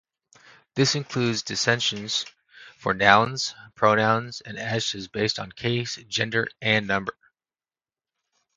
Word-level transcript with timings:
This 0.73 0.95
included 0.95 1.45
declensions 1.45 2.25
for 2.79 2.95
nouns, 2.95 3.53
pronouns, 3.75 4.41
and 4.41 4.57
adjectives 4.57 5.07
based 5.07 5.37
on 5.37 5.51
case, 5.51 5.97
gender, 6.07 6.47
and 6.59 6.87
number. 6.87 7.15